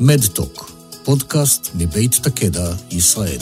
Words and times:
מדטוק, 0.00 0.70
פודקאסט 1.04 1.70
מבית 1.74 2.14
תקדע, 2.22 2.70
ישראל. 2.90 3.38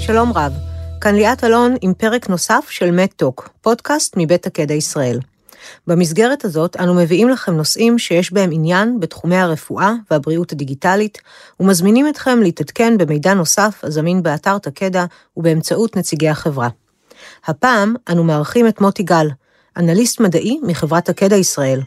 שלום 0.00 0.32
רב, 0.32 0.52
כאן 1.00 1.14
ליאת 1.14 1.44
אלון 1.44 1.74
עם 1.80 1.94
פרק 1.94 2.28
נוסף 2.28 2.66
של 2.70 2.90
מדטוק, 2.90 3.48
פודקאסט 3.60 4.14
מבית 4.16 4.42
תקדע 4.42 4.74
ישראל. 4.74 5.18
במסגרת 5.86 6.44
הזאת 6.44 6.76
אנו 6.76 6.94
מביאים 6.94 7.28
לכם 7.28 7.52
נושאים 7.52 7.98
שיש 7.98 8.32
בהם 8.32 8.50
עניין 8.52 9.00
בתחומי 9.00 9.36
הרפואה 9.36 9.92
והבריאות 10.10 10.52
הדיגיטלית, 10.52 11.18
ומזמינים 11.60 12.08
אתכם 12.08 12.42
להתעדכן 12.42 12.98
במידע 12.98 13.34
נוסף 13.34 13.80
הזמין 13.82 14.22
באתר 14.22 14.58
תקדע 14.58 15.04
ובאמצעות 15.36 15.96
נציגי 15.96 16.28
החברה. 16.28 16.68
הפעם 17.46 17.94
אנו 18.08 18.24
מארחים 18.24 18.68
את 18.68 18.80
מוטי 18.80 19.02
גל, 19.02 19.26
אנליסט 19.76 20.20
מדעי 20.20 20.58
מחברת 20.62 21.04
תקדע 21.04 21.36
ישראל. 21.36 21.80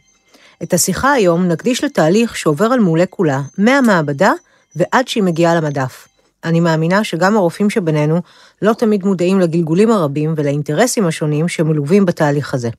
את 0.63 0.73
השיחה 0.73 1.11
היום 1.11 1.47
נקדיש 1.47 1.83
לתהליך 1.83 2.37
שעובר 2.37 2.65
על 2.65 2.79
מולקולה 2.79 3.41
מהמעבדה 3.57 4.31
ועד 4.75 5.07
שהיא 5.07 5.23
מגיעה 5.23 5.55
למדף. 5.55 6.07
אני 6.43 6.59
מאמינה 6.59 7.03
שגם 7.03 7.37
הרופאים 7.37 7.69
שבינינו 7.69 8.21
לא 8.61 8.73
תמיד 8.73 9.05
מודעים 9.05 9.39
לגלגולים 9.39 9.91
הרבים 9.91 10.33
ולאינטרסים 10.37 11.05
השונים 11.05 11.47
שמלווים 11.47 12.05
בתהליך 12.05 12.53
הזה. 12.53 12.69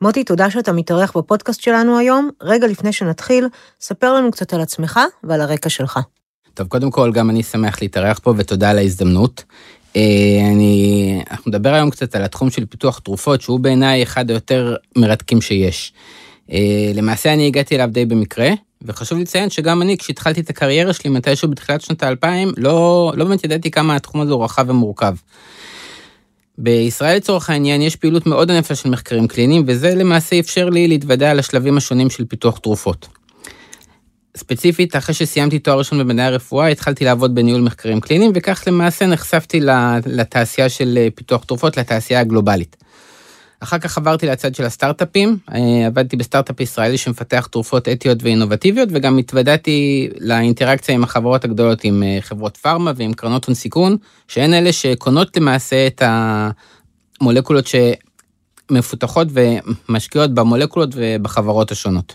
מוטי, 0.00 0.24
תודה 0.24 0.50
שאתה 0.50 0.72
מתארח 0.72 1.16
בפודקאסט 1.16 1.60
שלנו 1.60 1.98
היום. 1.98 2.30
רגע 2.40 2.66
לפני 2.66 2.92
שנתחיל, 2.92 3.48
ספר 3.80 4.14
לנו 4.14 4.30
קצת 4.30 4.54
על 4.54 4.60
עצמך 4.60 5.00
ועל 5.24 5.40
הרקע 5.40 5.68
שלך. 5.68 5.98
טוב, 6.54 6.66
קודם 6.66 6.90
כל, 6.90 7.12
גם 7.12 7.30
אני 7.30 7.42
שמח 7.42 7.82
להתארח 7.82 8.18
פה 8.22 8.34
ותודה 8.36 8.70
על 8.70 8.78
ההזדמנות. 8.78 9.44
אה, 9.96 10.50
אני, 10.52 11.22
אנחנו 11.30 11.48
נדבר 11.48 11.74
היום 11.74 11.90
קצת 11.90 12.14
על 12.14 12.22
התחום 12.22 12.50
של 12.50 12.66
פיתוח 12.66 12.98
תרופות, 12.98 13.40
שהוא 13.40 13.60
בעיניי 13.60 14.02
אחד 14.02 14.30
היותר 14.30 14.76
מרתקים 14.96 15.40
שיש. 15.40 15.92
אה, 16.52 16.92
למעשה 16.94 17.32
אני 17.32 17.46
הגעתי 17.46 17.74
אליו 17.74 17.88
די 17.92 18.06
במקרה, 18.06 18.50
וחשוב 18.82 19.18
לציין 19.18 19.50
שגם 19.50 19.82
אני, 19.82 19.98
כשהתחלתי 19.98 20.40
את 20.40 20.50
הקריירה 20.50 20.92
שלי 20.92 21.10
מתישהו 21.10 21.48
בתחילת 21.50 21.80
שנות 21.80 22.02
האלפיים, 22.02 22.52
לא, 22.56 23.12
לא 23.16 23.24
באמת 23.24 23.44
ידעתי 23.44 23.70
כמה 23.70 23.96
התחום 23.96 24.20
הזה 24.20 24.32
הוא 24.32 24.44
רחב 24.44 24.70
ומורכב. 24.70 25.14
בישראל 26.58 27.16
לצורך 27.16 27.50
העניין 27.50 27.82
יש 27.82 27.96
פעילות 27.96 28.26
מאוד 28.26 28.50
ענפה 28.50 28.74
של 28.74 28.90
מחקרים 28.90 29.28
קליניים, 29.28 29.64
וזה 29.66 29.94
למעשה 29.94 30.38
אפשר 30.38 30.68
לי 30.68 30.88
להתוודע 30.88 31.30
על 31.30 31.38
השלבים 31.38 31.76
השונים 31.76 32.10
של 32.10 32.24
פיתוח 32.24 32.58
תרופות. 32.58 33.08
ספציפית, 34.36 34.96
אחרי 34.96 35.14
שסיימתי 35.14 35.58
תואר 35.58 35.78
ראשון 35.78 35.98
במדעי 35.98 36.26
הרפואה, 36.26 36.66
התחלתי 36.66 37.04
לעבוד 37.04 37.34
בניהול 37.34 37.60
מחקרים 37.60 38.00
קליניים, 38.00 38.32
וכך 38.34 38.64
למעשה 38.66 39.06
נחשפתי 39.06 39.60
לתעשייה 40.06 40.68
של 40.68 40.98
אה, 40.98 41.08
פיתוח 41.14 41.44
תרופות, 41.44 41.76
לתעשייה 41.76 42.20
הגלובלית. 42.20 42.76
אחר 43.60 43.78
כך 43.78 43.98
עברתי 43.98 44.26
לצד 44.26 44.54
של 44.54 44.64
הסטארט-אפים, 44.64 45.36
אה, 45.54 45.86
עבדתי 45.86 46.16
בסטארט-אפ 46.16 46.60
ישראלי 46.60 46.98
שמפתח 46.98 47.48
תרופות 47.50 47.88
אתיות 47.88 48.22
ואינובטיביות, 48.22 48.88
וגם 48.92 49.18
התוודעתי 49.18 50.08
לאינטראקציה 50.20 50.94
עם 50.94 51.04
החברות 51.04 51.44
הגדולות, 51.44 51.84
עם 51.84 52.02
אה, 52.02 52.18
חברות 52.20 52.56
פארמה 52.56 52.92
ועם 52.96 53.12
קרנות 53.12 53.44
הון 53.44 53.54
סיכון, 53.54 53.96
שהן 54.28 54.54
אלה 54.54 54.72
שקונות 54.72 55.36
למעשה 55.36 55.86
את 55.86 56.02
המולקולות 57.20 57.64
שמפותחות 58.70 59.28
ומשקיעות 59.32 60.34
במולקולות 60.34 60.90
ובחברות 60.94 61.70
השונות. 61.70 62.14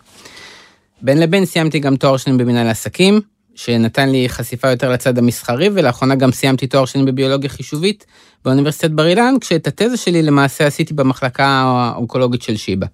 בין 1.02 1.20
לבין 1.20 1.46
סיימתי 1.46 1.80
גם 1.80 1.96
תואר 1.96 2.18
שני 2.18 2.38
במנהל 2.38 2.68
עסקים, 2.68 3.22
שנתן 3.56 4.10
לי 4.10 4.30
חשיפה 4.30 4.70
יותר 4.70 4.92
לצד 4.92 5.18
המסחרי, 5.18 5.70
ולאחרונה 5.74 6.16
גם 6.16 6.32
סיימתי 6.32 6.68
תואר 6.68 6.86
שני 6.86 7.12
בביולוגיה 7.12 7.50
חישובית 7.50 8.06
באוניברסיטת 8.46 8.92
בר 8.92 9.08
אילן, 9.08 9.34
כשאת 9.42 9.68
התזה 9.68 9.98
שלי 9.98 10.22
למעשה 10.24 10.68
עשיתי 10.68 10.94
במחלקה 10.94 11.46
האונקולוגית 11.46 12.42
של 12.42 12.58
שיבא. 12.58 12.88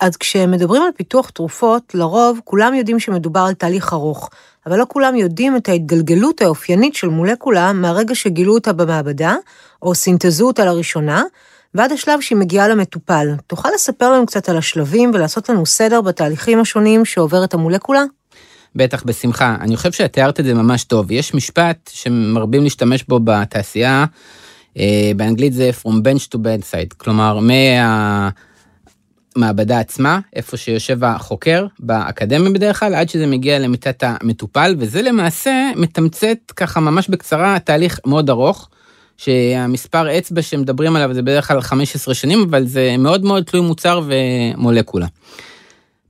אז 0.00 0.16
כשמדברים 0.16 0.82
על 0.82 0.88
פיתוח 0.96 1.30
תרופות, 1.30 1.94
לרוב 1.94 2.40
כולם 2.44 2.74
יודעים 2.74 3.00
שמדובר 3.00 3.40
על 3.40 3.54
תהליך 3.54 3.92
ארוך, 3.92 4.30
אבל 4.66 4.78
לא 4.78 4.84
כולם 4.88 5.16
יודעים 5.16 5.56
את 5.56 5.68
ההתגלגלות 5.68 6.42
האופיינית 6.42 6.94
של 6.94 7.08
מולקולה 7.08 7.72
מהרגע 7.72 8.14
שגילו 8.14 8.54
אותה 8.54 8.72
במעבדה, 8.72 9.34
או 9.82 9.94
סינתזו 9.94 10.46
אותה 10.46 10.64
לראשונה, 10.64 11.22
ועד 11.74 11.92
השלב 11.92 12.20
שהיא 12.20 12.38
מגיעה 12.38 12.68
למטופל. 12.68 13.28
תוכל 13.46 13.68
לספר 13.74 14.12
לנו 14.12 14.26
קצת 14.26 14.48
על 14.48 14.56
השלבים 14.56 15.10
ולעשות 15.14 15.48
לנו 15.48 15.66
סדר 15.66 16.00
בתהליכים 16.00 16.60
השונים 16.60 17.04
שעוברת 17.04 17.54
המולקולה? 17.54 18.04
בטח, 18.76 19.02
בשמחה. 19.02 19.56
אני 19.60 19.76
חושב 19.76 19.92
שאת 19.92 20.12
תיארת 20.12 20.40
את 20.40 20.44
זה 20.44 20.54
ממש 20.54 20.84
טוב. 20.84 21.10
יש 21.10 21.34
משפט 21.34 21.90
שמרבים 21.92 22.62
להשתמש 22.62 23.04
בו 23.08 23.20
בתעשייה, 23.24 24.04
אה, 24.78 25.12
באנגלית 25.16 25.52
זה 25.52 25.70
From 25.82 25.88
bench 25.88 26.28
to 26.34 26.38
bedside, 26.38 26.94
כלומר, 26.96 27.38
מהמעבדה 29.36 29.80
עצמה, 29.80 30.20
איפה 30.32 30.56
שיושב 30.56 31.04
החוקר, 31.04 31.66
באקדמיה 31.78 32.50
בדרך 32.50 32.80
כלל, 32.80 32.94
עד 32.94 33.08
שזה 33.08 33.26
מגיע 33.26 33.58
למיטת 33.58 34.02
המטופל, 34.02 34.74
וזה 34.78 35.02
למעשה 35.02 35.70
מתמצת 35.76 36.38
ככה 36.56 36.80
ממש 36.80 37.08
בקצרה 37.08 37.58
תהליך 37.58 38.00
מאוד 38.06 38.30
ארוך. 38.30 38.68
שהמספר 39.16 40.18
אצבע 40.18 40.42
שמדברים 40.42 40.96
עליו 40.96 41.14
זה 41.14 41.22
בדרך 41.22 41.48
כלל 41.48 41.60
15 41.60 42.14
שנים, 42.14 42.46
אבל 42.50 42.66
זה 42.66 42.96
מאוד 42.98 43.24
מאוד 43.24 43.44
תלוי 43.44 43.66
מוצר 43.66 44.00
ומולקולה. 44.06 45.06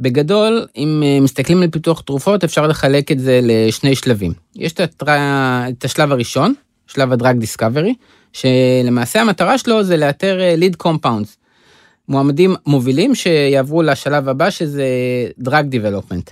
בגדול, 0.00 0.67
אם 0.77 1.03
אה, 1.06 1.21
מסתכלים 1.21 1.62
על 1.62 1.71
פיתוח 1.71 2.00
תרופות, 2.00 2.44
אפשר 2.44 2.67
לחלק 2.67 3.12
את 3.12 3.19
זה 3.19 3.41
לשני 3.43 3.94
שלבים. 3.94 4.33
יש 4.56 4.72
את, 4.72 4.81
הטר... 4.81 5.06
את 5.69 5.84
השלב 5.84 6.12
הראשון, 6.12 6.55
שלב 6.87 7.12
ה 7.12 7.18
drug 7.18 7.39
discovery, 7.39 7.94
שלמעשה 8.33 9.21
המטרה 9.21 9.59
שלו 9.59 9.83
זה 9.83 9.97
לאתר 9.97 10.38
lead 10.56 10.72
אה, 10.73 10.78
compounds, 10.78 11.37
מועמדים 12.09 12.55
מובילים 12.67 13.15
שיעברו 13.15 13.83
לשלב 13.83 14.28
הבא 14.28 14.50
שזה 14.50 14.87
drug 15.39 15.67
development. 15.67 16.31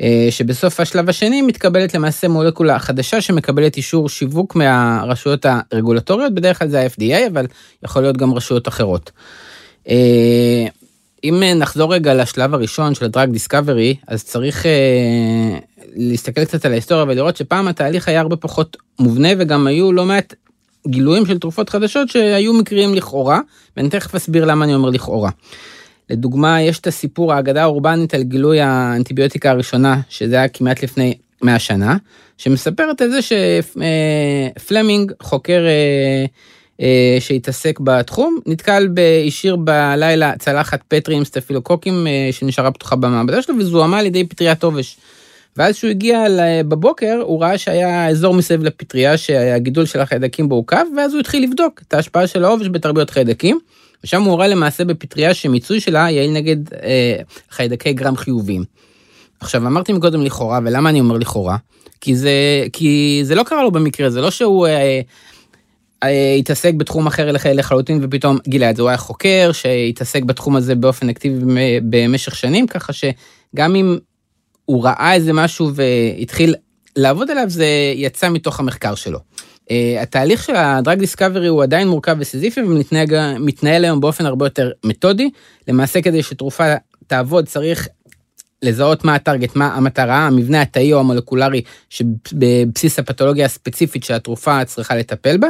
אה, 0.00 0.28
שבסוף 0.30 0.80
השלב 0.80 1.08
השני 1.08 1.42
מתקבלת 1.42 1.94
למעשה 1.94 2.28
מולקולה 2.28 2.78
חדשה 2.78 3.20
שמקבלת 3.20 3.76
אישור 3.76 4.08
שיווק 4.08 4.56
מהרשויות 4.56 5.46
הרגולטוריות, 5.72 6.34
בדרך 6.34 6.58
כלל 6.58 6.68
זה 6.68 6.82
ה-FDA, 6.82 7.26
אבל 7.32 7.46
יכול 7.84 8.02
להיות 8.02 8.16
גם 8.16 8.34
רשויות 8.34 8.68
אחרות. 8.68 9.10
אה, 9.88 10.66
אם 11.24 11.42
נחזור 11.56 11.94
רגע 11.94 12.14
לשלב 12.14 12.54
הראשון 12.54 12.94
של 12.94 13.04
הדרג 13.04 13.30
דיסקאברי, 13.30 13.94
אז 14.08 14.24
צריך 14.24 14.66
אה, 14.66 15.58
להסתכל 15.96 16.44
קצת 16.44 16.64
על 16.64 16.72
ההיסטוריה 16.72 17.04
ולראות 17.08 17.36
שפעם 17.36 17.68
התהליך 17.68 18.08
היה 18.08 18.20
הרבה 18.20 18.36
פחות 18.36 18.76
מובנה 18.98 19.28
וגם 19.38 19.66
היו 19.66 19.92
לא 19.92 20.04
מעט 20.04 20.34
גילויים 20.88 21.26
של 21.26 21.38
תרופות 21.38 21.70
חדשות 21.70 22.08
שהיו 22.08 22.52
מקרים 22.52 22.94
לכאורה, 22.94 23.40
ואני 23.76 23.88
תכף 23.88 24.14
אסביר 24.14 24.44
למה 24.44 24.64
אני 24.64 24.74
אומר 24.74 24.90
לכאורה. 24.90 25.30
לדוגמה, 26.10 26.62
יש 26.62 26.78
את 26.78 26.86
הסיפור, 26.86 27.32
האגדה 27.32 27.62
האורבנית 27.62 28.14
על 28.14 28.22
גילוי 28.22 28.60
האנטיביוטיקה 28.60 29.50
הראשונה, 29.50 30.00
שזה 30.08 30.36
היה 30.36 30.48
כמעט 30.48 30.82
לפני 30.82 31.14
100 31.42 31.58
שנה, 31.58 31.96
שמספרת 32.38 33.00
על 33.00 33.10
זה 33.10 33.18
שפלמינג, 33.22 35.12
חוקר 35.22 35.64
אה, 35.66 36.24
אה, 36.80 37.16
שהתעסק 37.20 37.80
בתחום, 37.80 38.38
נתקל 38.46 38.88
והשאיר 38.96 39.56
בלילה 39.56 40.32
צלחת 40.38 40.80
פטרי 40.88 41.14
עם 41.16 41.24
סטפילוקוקים 41.24 42.06
אה, 42.06 42.28
שנשארה 42.32 42.70
פתוחה 42.70 42.96
במעבדה 42.96 43.42
שלו, 43.42 43.58
וזוהמה 43.58 43.98
על 43.98 44.06
ידי 44.06 44.24
פטריית 44.24 44.62
עובש. 44.62 44.96
ואז 45.56 45.74
כשהוא 45.74 45.90
הגיע 45.90 46.24
בבוקר, 46.68 47.20
הוא 47.24 47.42
ראה 47.42 47.58
שהיה 47.58 48.08
אזור 48.08 48.34
מסביב 48.34 48.62
לפטריה 48.62 49.16
שהגידול 49.16 49.86
של 49.86 50.00
החיידקים 50.00 50.48
בו 50.48 50.54
עוקב, 50.54 50.84
ואז 50.96 51.12
הוא 51.12 51.20
התחיל 51.20 51.42
לבדוק 51.42 51.80
את 51.88 51.94
ההשפעה 51.94 52.26
של 52.26 52.44
העובש 52.44 52.68
בתרביות 52.68 53.10
חיידקים. 53.10 53.58
ושם 54.04 54.22
הוא 54.22 54.38
ראה 54.38 54.48
למעשה 54.48 54.84
בפטריה 54.84 55.34
שמיצוי 55.34 55.80
שלה 55.80 56.10
יעיל 56.10 56.30
נגד 56.30 56.72
אה, 56.74 57.16
חיידקי 57.50 57.92
גרם 57.92 58.16
חיוביים. 58.16 58.64
עכשיו 59.40 59.66
אמרתי 59.66 59.92
מקודם 59.92 60.22
לכאורה 60.22 60.60
ולמה 60.64 60.88
אני 60.88 61.00
אומר 61.00 61.16
לכאורה 61.16 61.56
כי 62.00 62.16
זה 62.16 62.30
כי 62.72 63.20
זה 63.24 63.34
לא 63.34 63.42
קרה 63.42 63.62
לו 63.62 63.70
במקרה 63.70 64.10
זה 64.10 64.20
לא 64.20 64.30
שהוא 64.30 64.66
אה, 64.66 65.00
אה, 66.02 66.34
התעסק 66.38 66.74
בתחום 66.74 67.06
אחר 67.06 67.32
לחלוטין 67.54 67.98
ופתאום 68.02 68.38
גילה 68.48 68.70
את 68.70 68.76
זה 68.76 68.82
הוא 68.82 68.88
היה 68.88 68.98
חוקר 68.98 69.50
שהתעסק 69.52 70.22
בתחום 70.22 70.56
הזה 70.56 70.74
באופן 70.74 71.08
אקטיבי 71.08 71.44
במשך 71.82 72.36
שנים 72.36 72.66
ככה 72.66 72.92
שגם 72.92 73.74
אם 73.74 73.98
הוא 74.64 74.84
ראה 74.84 75.14
איזה 75.14 75.32
משהו 75.32 75.70
והתחיל 75.74 76.54
לעבוד 76.96 77.30
עליו 77.30 77.44
זה 77.48 77.66
יצא 77.94 78.30
מתוך 78.30 78.60
המחקר 78.60 78.94
שלו. 78.94 79.18
Uh, 79.62 80.02
התהליך 80.02 80.44
של 80.44 80.56
הדרג 80.56 80.98
דיסקאברי 80.98 81.46
הוא 81.46 81.62
עדיין 81.62 81.88
מורכב 81.88 82.16
וסיזיפי 82.18 82.60
ומתנהל 82.62 83.84
היום 83.84 84.00
באופן 84.00 84.26
הרבה 84.26 84.46
יותר 84.46 84.70
מתודי. 84.84 85.30
למעשה 85.68 86.02
כדי 86.02 86.22
שתרופה 86.22 86.64
תעבוד 87.06 87.46
צריך 87.46 87.88
לזהות 88.62 89.04
מה 89.04 89.14
ה 89.14 89.19
target, 89.19 89.56
מה 89.56 89.74
המטרה, 89.74 90.26
המבנה 90.26 90.62
התאי 90.62 90.92
או 90.92 91.00
המולקולרי 91.00 91.62
שבבסיס 91.90 92.98
הפתולוגיה 92.98 93.44
הספציפית 93.44 94.04
שהתרופה 94.04 94.64
צריכה 94.64 94.96
לטפל 94.96 95.36
בה, 95.36 95.48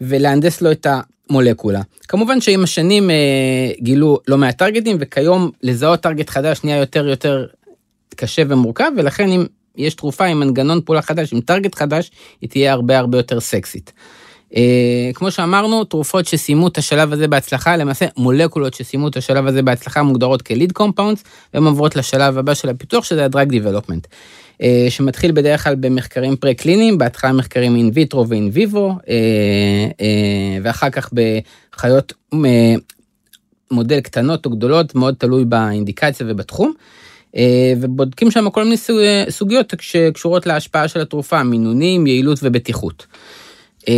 ולהנדס 0.00 0.62
לו 0.62 0.72
את 0.72 0.86
המולקולה. 1.30 1.80
כמובן 2.08 2.40
שעם 2.40 2.64
השנים 2.64 3.10
אה, 3.10 3.82
גילו 3.82 4.18
לא 4.28 4.38
מעט 4.38 4.58
טרגטים 4.58 4.96
וכיום 5.00 5.50
לזהות 5.62 6.00
target 6.00 6.30
חדש 6.30 6.60
נהיה 6.64 6.76
יותר 6.76 7.08
יותר 7.08 7.46
קשה 8.18 8.42
ומורכב 8.48 8.90
ולכן 8.96 9.28
אם 9.28 9.46
יש 9.76 9.94
תרופה 9.94 10.24
עם 10.24 10.40
מנגנון 10.40 10.80
פעולה 10.84 11.02
חדש, 11.02 11.32
עם 11.32 11.40
target 11.40 11.74
חדש, 11.74 12.10
היא 12.40 12.50
תהיה 12.50 12.72
הרבה 12.72 12.98
הרבה 12.98 13.18
יותר 13.18 13.40
סקסית. 13.40 13.92
אה, 14.56 15.10
כמו 15.14 15.30
שאמרנו, 15.30 15.84
תרופות 15.84 16.26
שסיימו 16.26 16.68
את 16.68 16.78
השלב 16.78 17.12
הזה 17.12 17.28
בהצלחה, 17.28 17.76
למעשה 17.76 18.06
מולקולות 18.16 18.74
שסיימו 18.74 19.08
את 19.08 19.16
השלב 19.16 19.46
הזה 19.46 19.62
בהצלחה 19.62 20.02
מוגדרות 20.02 20.42
כ 20.42 20.52
lead 20.52 20.72
compounds, 20.72 21.24
והן 21.54 21.64
עוברות 21.64 21.96
לשלב 21.96 22.38
הבא 22.38 22.54
של 22.54 22.68
הפיתוח, 22.68 23.04
שזה 23.04 23.24
ה-drug 23.24 23.52
development. 23.52 24.06
אה, 24.62 24.86
שמתחיל 24.88 25.32
בדרך 25.32 25.64
כלל 25.64 25.74
במחקרים 25.74 26.36
פרה-קליניים, 26.36 26.98
בהתחלה 26.98 27.32
מחקרים 27.32 27.76
אין 27.76 27.90
ויטרו 27.94 28.28
ואין 28.28 28.50
ויבו, 28.52 28.94
ואחר 30.62 30.90
כך 30.90 31.10
בחיות 31.72 32.12
מודל 33.70 34.00
קטנות 34.00 34.46
או 34.46 34.50
גדולות, 34.50 34.94
מאוד 34.94 35.14
תלוי 35.18 35.44
באינדיקציה 35.44 36.26
ובתחום. 36.28 36.72
ובודקים 37.80 38.30
שם 38.30 38.50
כל 38.50 38.64
מיני 38.64 38.76
סוגיות 39.28 39.72
שקשורות 39.80 40.46
להשפעה 40.46 40.88
של 40.88 41.00
התרופה, 41.00 41.42
מינונים, 41.42 42.06
יעילות 42.06 42.38
ובטיחות. 42.42 43.06
אה, 43.88 43.94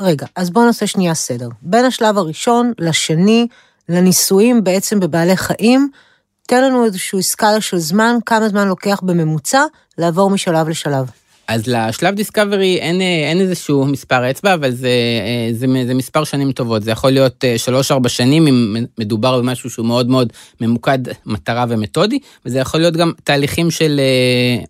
רגע, 0.00 0.26
אז 0.36 0.50
בואו 0.50 0.66
נעשה 0.66 0.86
שנייה 0.86 1.14
סדר. 1.14 1.48
בין 1.62 1.84
השלב 1.84 2.18
הראשון 2.18 2.72
לשני, 2.78 3.46
לניסויים 3.88 4.64
בעצם 4.64 5.00
בבעלי 5.00 5.36
חיים, 5.36 5.90
תן 6.46 6.64
לנו 6.64 6.84
איזושהי 6.84 7.22
סקאלה 7.22 7.60
של 7.60 7.78
זמן, 7.78 8.16
כמה 8.26 8.48
זמן 8.48 8.68
לוקח 8.68 9.00
בממוצע 9.02 9.62
לעבור 9.98 10.30
משלב 10.30 10.68
לשלב. 10.68 11.10
אז 11.48 11.66
לשלב 11.66 12.14
דיסקאברי 12.14 12.76
אין, 12.76 13.00
אין 13.00 13.40
איזשהו 13.40 13.86
מספר 13.86 14.30
אצבע, 14.30 14.54
אבל 14.54 14.70
זה, 14.70 14.90
זה, 15.52 15.66
זה 15.86 15.94
מספר 15.94 16.24
שנים 16.24 16.52
טובות. 16.52 16.82
זה 16.82 16.90
יכול 16.90 17.10
להיות 17.10 17.44
3-4 17.90 18.04
אה, 18.04 18.08
שנים 18.08 18.46
אם 18.46 18.76
מדובר 18.98 19.38
במשהו 19.38 19.70
שהוא 19.70 19.86
מאוד 19.86 20.08
מאוד 20.08 20.32
ממוקד 20.60 20.98
מטרה 21.26 21.64
ומתודי, 21.68 22.18
וזה 22.46 22.58
יכול 22.58 22.80
להיות 22.80 22.96
גם 22.96 23.12
תהליכים 23.24 23.70
של 23.70 24.00
אה, 24.00 24.64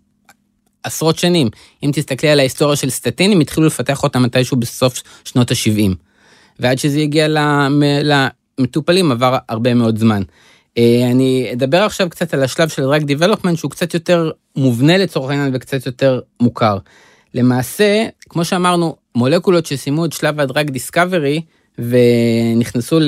עשרות 0.82 1.19
שנים. 1.19 1.48
אם 1.82 1.90
תסתכלי 1.94 2.30
על 2.30 2.40
ההיסטוריה 2.40 2.76
של 2.76 2.90
סטטינים, 2.90 3.40
התחילו 3.40 3.66
לפתח 3.66 4.02
אותם 4.02 4.22
מתישהו 4.22 4.56
בסוף 4.56 5.02
שנות 5.25 5.50
ה-70. 5.50 5.94
ועד 6.60 6.78
שזה 6.78 7.00
הגיע 7.00 7.26
למטופלים 8.58 9.12
עבר 9.12 9.36
הרבה 9.48 9.75
מאוד 9.75 9.98
זמן. 9.98 10.22
אה, 10.78 11.10
אני 11.10 11.50
אדבר 11.52 11.82
עכשיו 11.82 12.10
קצת 12.10 12.34
על 12.34 12.42
השלב 12.42 12.69
של 12.69 12.82
drug 12.82 13.02
development 13.02 13.58
שהוא 13.58 13.70
קצת 13.70 13.94
יותר 13.94 14.30
מובנה 14.56 14.98
לצורך 14.98 15.30
העניין 15.30 15.50
וקצת 15.54 15.86
יותר 15.86 16.20
מוכר. 16.40 16.78
למעשה, 17.34 18.06
כמו 18.28 18.44
שאמרנו, 18.44 18.96
מולקולות 19.14 19.66
שסיימו 19.66 20.04
את 20.04 20.12
שלב 20.12 20.40
ה 20.40 20.46
drug 20.46 20.70
discovery 20.70 21.40
ונכנסו 21.78 22.98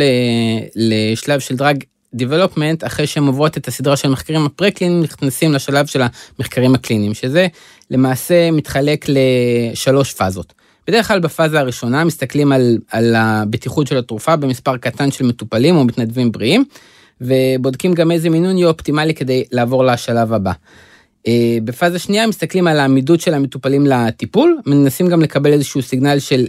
לשלב 0.74 1.40
של 1.40 1.56
drug 1.56 1.84
development, 2.14 2.84
אחרי 2.84 3.06
שהן 3.06 3.26
עוברות 3.26 3.56
את 3.56 3.68
הסדרה 3.68 3.96
של 3.96 4.08
מחקרים 4.08 4.46
הפרה-קליניים, 4.46 5.02
נכנסים 5.02 5.52
לשלב 5.52 5.86
של 5.86 6.02
המחקרים 6.38 6.74
הקליניים, 6.74 7.14
שזה 7.14 7.46
למעשה 7.90 8.50
מתחלק 8.50 9.06
לשלוש 9.08 10.12
פאזות. 10.12 10.52
בדרך 10.88 11.08
כלל 11.08 11.20
בפאזה 11.20 11.60
הראשונה 11.60 12.04
מסתכלים 12.04 12.52
על, 12.52 12.78
על 12.90 13.14
הבטיחות 13.14 13.86
של 13.86 13.98
התרופה 13.98 14.36
במספר 14.36 14.76
קטן 14.76 15.10
של 15.10 15.24
מטופלים 15.24 15.76
או 15.76 15.84
מתנדבים 15.84 16.32
בריאים. 16.32 16.64
ובודקים 17.20 17.94
גם 17.94 18.10
איזה 18.10 18.30
מינון 18.30 18.56
יהיה 18.56 18.68
אופטימלי 18.68 19.14
כדי 19.14 19.44
לעבור 19.52 19.84
לשלב 19.84 20.32
הבא. 20.32 20.52
אה, 21.26 21.58
בפאזה 21.64 21.98
שנייה 21.98 22.26
מסתכלים 22.26 22.66
על 22.66 22.80
העמידות 22.80 23.20
של 23.20 23.34
המטופלים 23.34 23.86
לטיפול, 23.86 24.58
מנסים 24.66 25.08
גם 25.08 25.22
לקבל 25.22 25.52
איזשהו 25.52 25.82
סיגנל 25.82 26.18
של 26.18 26.46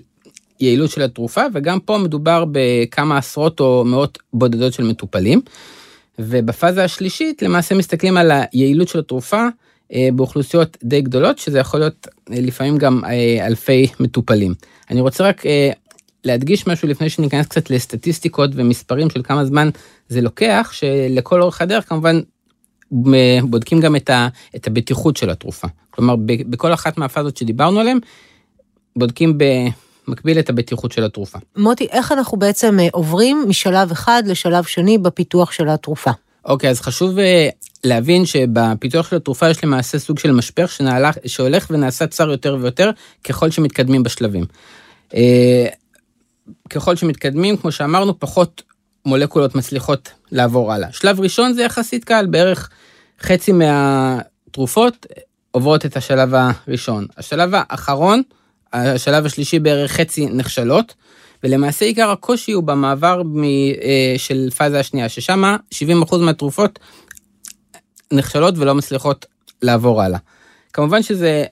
יעילות 0.60 0.90
של 0.92 1.02
התרופה, 1.02 1.42
וגם 1.54 1.80
פה 1.80 1.98
מדובר 1.98 2.46
בכמה 2.52 3.18
עשרות 3.18 3.60
או 3.60 3.84
מאות 3.86 4.20
בודדות 4.34 4.74
של 4.74 4.84
מטופלים. 4.84 5.42
ובפאזה 6.20 6.84
השלישית 6.84 7.42
למעשה 7.42 7.76
מסתכלים 7.76 8.18
על 8.18 8.32
היעילות 8.32 8.88
של 8.88 9.00
התרופה 9.00 9.48
אה, 9.94 10.10
באוכלוסיות 10.14 10.78
די 10.84 11.02
גדולות, 11.02 11.38
שזה 11.38 11.60
יכול 11.60 11.80
להיות 11.80 12.08
אה, 12.32 12.42
לפעמים 12.42 12.78
גם 12.78 13.02
אלפי 13.42 13.88
מטופלים. 14.00 14.54
אני 14.90 15.02
רוצה 15.02 15.24
רק 15.24 15.44
להדגיש 16.26 16.68
משהו 16.68 16.88
לפני 16.88 17.10
שניכנס 17.10 17.46
קצת 17.46 17.70
לסטטיסטיקות 17.70 18.50
ומספרים 18.54 19.10
של 19.10 19.24
כמה 19.24 19.46
זמן 19.46 19.70
זה 20.10 20.22
לוקח, 20.22 20.70
שלכל 20.74 21.42
אורך 21.42 21.62
הדרך 21.62 21.90
כמובן 21.90 22.20
בודקים 23.44 23.80
גם 23.80 23.96
את, 23.96 24.10
ה, 24.10 24.28
את 24.56 24.68
הבטיחות 24.68 25.18
של 25.18 25.30
התרופה. 25.30 25.68
כלומר, 25.90 26.16
בכל 26.26 26.74
אחת 26.74 26.98
מהפאזות 26.98 27.38
שדיברנו 27.38 27.80
עליהן, 27.80 28.00
בודקים 28.96 29.38
במקביל 30.08 30.40
את 30.40 30.50
הבטיחות 30.50 30.92
של 30.92 31.04
התרופה. 31.04 31.40
מוטי, 31.58 31.88
איך 31.92 32.12
אנחנו 32.12 32.38
בעצם 32.38 32.80
אה, 32.80 32.88
עוברים 32.92 33.46
משלב 33.48 33.92
אחד 33.92 34.24
לשלב 34.26 34.64
שני 34.64 34.98
בפיתוח 34.98 35.52
של 35.52 35.70
התרופה? 35.70 36.12
אוקיי, 36.46 36.70
אז 36.70 36.82
חשוב 36.82 37.20
אה, 37.20 37.50
להבין 37.84 38.26
שבפיתוח 38.26 39.10
של 39.10 39.16
התרופה 39.16 39.50
יש 39.50 39.64
למעשה 39.64 40.00
סוג 40.00 40.20
של 40.20 40.32
משפך 40.32 40.72
שנעלה, 40.72 41.12
שהולך 41.26 41.68
ונעשה 41.70 42.08
צר 42.08 42.32
יותר 42.32 42.58
ויותר 42.62 42.92
ככל 43.24 43.52
שמתקדמים 43.52 44.04
בשלבים. 44.04 44.46
ככל 46.70 46.96
שמתקדמים, 46.96 47.58
כמו 47.58 47.72
שאמרנו, 47.72 48.20
פחות 48.20 48.64
מולקולות 49.06 49.56
מצליחות 49.56 50.10
לעבור 50.32 50.74
הלאה. 50.74 50.92
שלב 50.92 51.20
ראשון 51.20 51.54
זה 51.54 51.64
יחסית 51.64 52.04
קל, 52.04 52.26
בערך 52.30 52.70
חצי 53.22 53.52
מהתרופות 53.52 55.06
עוברות 55.52 55.86
את 55.86 55.98
השלב 55.98 56.34
הראשון. 56.34 57.06
השלב 57.18 57.50
האחרון, 57.54 58.22
השלב 58.74 59.26
השלישי 59.26 59.60
בערך 59.60 59.92
חצי 59.92 60.26
נכשלות, 60.26 60.94
ולמעשה 61.44 61.86
עיקר 61.86 62.10
הקושי 62.10 62.52
הוא 62.52 62.64
במעבר 62.64 63.22
מ, 63.26 63.44
אה, 63.44 64.14
של 64.18 64.50
פאזה 64.58 64.80
השנייה, 64.80 65.10
ששם 65.10 65.56
70% 65.74 66.22
מהתרופות 66.22 66.80
נכשלות 68.14 68.54
ולא 68.58 68.76
מצליחות 68.76 69.26
לעבור 69.62 70.02
הלאה. 70.02 70.20
כמובן 70.74 71.04
שזה 71.04 71.46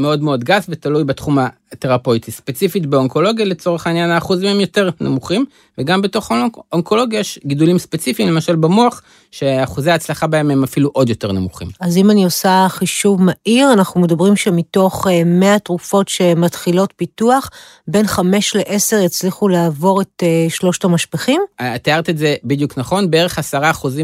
מאוד 0.00 0.22
מאוד 0.22 0.44
גס 0.44 0.66
ותלוי 0.68 1.04
בתחום 1.04 1.38
התרפויטי. 1.72 2.30
ספציפית 2.30 2.86
באונקולוגיה 2.86 3.44
לצורך 3.44 3.86
העניין 3.86 4.10
האחוזים 4.10 4.48
הם 4.48 4.60
יותר 4.60 4.90
נמוכים, 5.00 5.44
וגם 5.78 6.02
בתוך 6.02 6.32
אונקולוגיה 6.72 7.20
יש 7.20 7.38
גידולים 7.46 7.78
ספציפיים, 7.78 8.28
למשל 8.28 8.56
במוח, 8.56 9.02
שאחוזי 9.30 9.90
ההצלחה 9.90 10.26
בהם 10.26 10.50
הם 10.50 10.64
אפילו 10.64 10.90
עוד 10.92 11.08
יותר 11.08 11.32
נמוכים. 11.32 11.68
אז 11.80 11.96
אם 11.96 12.10
אני 12.10 12.24
עושה 12.24 12.66
חישוב 12.68 13.22
מהיר, 13.22 13.72
אנחנו 13.72 14.00
מדברים 14.00 14.36
שמתוך 14.36 15.06
100 15.26 15.52
אה, 15.52 15.58
תרופות 15.58 16.08
שמתחילות 16.08 16.92
פיתוח, 16.96 17.50
בין 17.88 18.06
5 18.06 18.56
ל-10 18.56 18.96
יצליחו 19.04 19.48
לעבור 19.48 20.00
את 20.00 20.22
אה, 20.22 20.46
שלושת 20.48 20.84
המשפחים? 20.84 21.40
אה, 21.60 21.78
תיארת 21.78 22.10
את 22.10 22.18
זה 22.18 22.34
בדיוק 22.44 22.78
נכון, 22.78 23.10
בערך 23.10 23.38
10% 23.38 23.52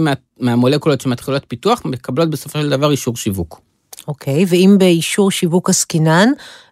מה, 0.00 0.12
מהמולקולות 0.40 1.00
שמתחילות 1.00 1.42
פיתוח 1.48 1.82
מקבלות 1.84 2.30
בסופו 2.30 2.58
של 2.58 2.70
דבר 2.70 2.90
אישור 2.90 3.16
שיווק. 3.16 3.65
אוקיי, 4.08 4.44
ואם 4.48 4.76
באישור 4.78 5.30
שיווק 5.30 5.70
עסקינן, 5.70 6.28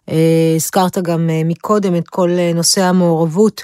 אה, 0.09 0.53
הזכרת 0.55 0.97
גם 0.97 1.29
אה, 1.29 1.41
מקודם 1.45 1.95
את 1.95 2.07
כל 2.07 2.29
אה, 2.29 2.51
נושא 2.55 2.83
המעורבות 2.83 3.61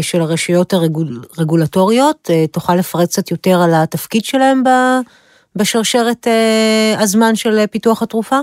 של 0.00 0.20
הרשויות 0.20 0.72
הרגולטוריות, 0.72 2.30
תוכל 2.52 2.74
לפרט 2.74 3.08
קצת 3.08 3.30
יותר 3.30 3.60
על 3.62 3.74
התפקיד 3.74 4.24
שלהם 4.24 4.62
בשרשרת 5.56 6.26
הזמן 6.98 7.36
של 7.36 7.66
פיתוח 7.70 8.02
התרופה? 8.02 8.38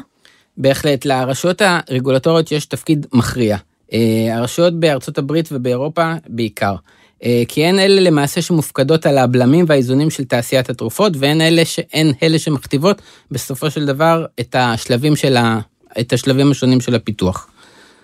בהחלט, 0.57 1.05
לרשויות 1.05 1.61
הרגולטוריות 1.65 2.51
יש 2.51 2.65
תפקיד 2.65 3.05
מכריע. 3.13 3.57
הרשויות 4.31 4.79
בארצות 4.79 5.17
הברית 5.17 5.49
ובאירופה 5.51 6.13
בעיקר. 6.27 6.75
אה, 7.23 7.43
כי 7.47 7.65
הן 7.65 7.79
אלה 7.79 8.01
למעשה 8.01 8.41
שמופקדות 8.41 9.05
על 9.05 9.17
הבלמים 9.17 9.65
והאיזונים 9.67 10.09
של 10.09 10.23
תעשיית 10.23 10.69
התרופות, 10.69 11.13
והן 11.19 11.41
אלה, 11.41 11.65
שהן 11.65 12.11
אלה 12.23 12.39
שמכתיבות 12.39 13.01
בסופו 13.31 13.71
של 13.71 13.85
דבר 13.85 14.25
את 14.39 14.55
השלבים, 14.59 15.15
של 15.15 15.37
ה, 15.37 15.59
את 15.99 16.13
השלבים 16.13 16.51
השונים 16.51 16.81
של 16.81 16.95
הפיתוח. 16.95 17.47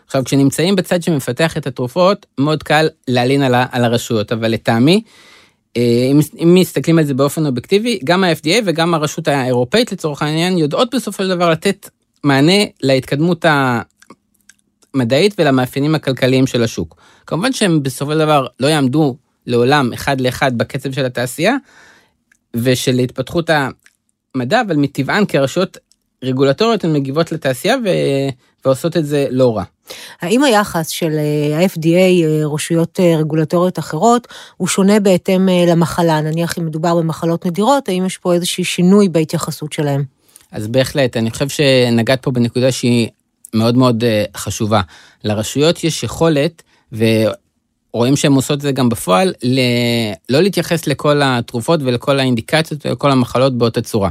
עכשיו, 0.05 0.24
כשנמצאים 0.24 0.75
בצד 0.75 1.03
שמפתח 1.03 1.57
את 1.57 1.67
התרופות, 1.67 2.25
מאוד 2.38 2.63
קל 2.63 2.88
להלין 3.07 3.43
על, 3.43 3.55
על 3.72 3.84
הרשויות, 3.84 4.31
אבל 4.31 4.51
לטעמי, 4.51 5.01
אה, 5.77 6.07
אם, 6.12 6.19
אם 6.43 6.55
מסתכלים 6.55 7.00
על 7.00 7.05
זה 7.05 7.13
באופן 7.13 7.45
אובייקטיבי, 7.45 8.00
גם 8.03 8.24
ה-FDA 8.24 8.62
וגם 8.65 8.93
הרשות 8.93 9.27
האירופאית 9.27 9.91
לצורך 9.91 10.22
העניין 10.22 10.57
יודעות 10.57 10.95
בסופו 10.95 11.24
של 11.24 11.29
דבר 11.29 11.50
לתת 11.50 11.89
מענה 12.24 12.63
להתקדמות 12.81 13.45
המדעית 14.93 15.36
ולמאפיינים 15.39 15.95
הכלכליים 15.95 16.48
של 16.48 16.63
השוק. 16.63 16.95
כמובן 17.27 17.53
שהם 17.53 17.84
בסופו 17.84 18.12
של 18.12 18.17
דבר 18.17 18.48
לא 18.60 18.67
יעמדו 18.67 19.15
לעולם 19.46 19.94
אחד 19.94 20.22
לאחד 20.22 20.58
בקצב 20.58 20.91
של 20.91 21.05
התעשייה 21.05 21.55
ושל 22.55 23.00
התפתחות 23.00 23.50
המדע, 24.36 24.62
אבל 24.62 24.75
מטבען 24.75 25.25
כרשויות 25.25 25.77
רגולטוריות 26.24 26.84
הן 26.84 26.94
מגיבות 26.94 27.32
לתעשייה 27.32 27.75
ו... 27.86 27.89
ועושות 28.65 28.98
את 28.98 29.05
זה 29.05 29.27
לא 29.29 29.58
רע. 29.58 29.63
האם 30.22 30.44
היחס 30.44 30.88
של 30.88 31.12
אה, 31.12 31.58
ה-FDA, 31.58 31.88
אה, 31.88 32.48
רשויות 32.53 33.00
אה, 33.00 33.17
רגולטוריות 33.17 33.79
אחרות, 33.79 34.27
הוא 34.58 34.67
שונה 34.67 35.00
בהתאם 35.00 35.50
למחלה? 35.67 36.22
נניח 36.22 36.58
אם 36.58 36.65
מדובר 36.65 36.96
במחלות 36.96 37.46
נדירות, 37.46 37.89
האם 37.89 38.05
יש 38.05 38.17
פה 38.17 38.34
איזשהו 38.34 38.65
שינוי 38.65 39.10
בהתייחסות 39.10 39.74
שלהם? 39.74 40.03
אז 40.51 40.67
בהחלט, 40.67 41.17
אני 41.17 41.32
חושב 41.32 41.50
שנגעת 41.50 42.24
פה 42.24 42.32
בנקודה 42.32 42.72
שהיא 42.72 43.10
מאוד 43.53 43.77
מאוד 43.77 44.03
חשובה. 44.38 44.82
לרשויות 45.24 45.84
יש 45.84 46.03
יכולת 46.03 46.63
ורואים 46.92 48.15
שהן 48.15 48.34
עושות 48.34 48.58
את 48.58 48.62
זה 48.62 48.72
גם 48.72 48.89
בפועל, 48.89 49.34
ל... 49.44 49.60
לא 50.30 50.42
להתייחס 50.42 50.88
לכל 50.88 51.22
התרופות 51.24 51.80
ולכל 51.84 52.20
האינדיקציות 52.20 52.86
ולכל 52.86 53.12
המחלות 53.12 53.58
באותה 53.58 53.82
צורה. 53.82 54.10